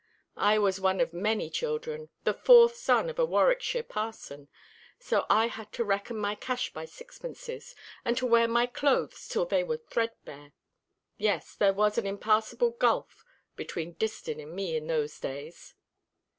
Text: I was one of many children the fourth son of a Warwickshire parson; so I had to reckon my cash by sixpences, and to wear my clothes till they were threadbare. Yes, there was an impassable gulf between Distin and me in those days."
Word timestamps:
I 0.37 0.57
was 0.57 0.79
one 0.81 0.99
of 0.99 1.13
many 1.13 1.47
children 1.51 2.09
the 2.23 2.33
fourth 2.33 2.75
son 2.75 3.07
of 3.07 3.19
a 3.19 3.23
Warwickshire 3.25 3.83
parson; 3.83 4.47
so 4.97 5.27
I 5.29 5.45
had 5.45 5.71
to 5.73 5.83
reckon 5.83 6.17
my 6.17 6.33
cash 6.33 6.73
by 6.73 6.85
sixpences, 6.85 7.75
and 8.03 8.17
to 8.17 8.25
wear 8.25 8.47
my 8.47 8.65
clothes 8.65 9.27
till 9.27 9.45
they 9.45 9.63
were 9.63 9.77
threadbare. 9.77 10.53
Yes, 11.17 11.53
there 11.53 11.73
was 11.73 11.99
an 11.99 12.07
impassable 12.07 12.71
gulf 12.71 13.23
between 13.55 13.93
Distin 13.93 14.41
and 14.41 14.53
me 14.55 14.75
in 14.75 14.87
those 14.87 15.19
days." 15.19 15.75